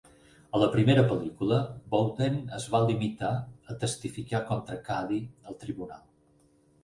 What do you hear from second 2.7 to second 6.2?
va limitar a testificar contra Cady al tribunal.